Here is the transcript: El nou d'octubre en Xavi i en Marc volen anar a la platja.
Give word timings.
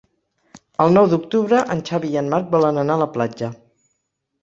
El 0.85 0.95
nou 0.95 1.09
d'octubre 1.11 1.61
en 1.75 1.85
Xavi 1.91 2.11
i 2.17 2.19
en 2.25 2.35
Marc 2.35 2.53
volen 2.59 2.85
anar 2.87 2.99
a 3.01 3.07
la 3.07 3.11
platja. 3.19 3.55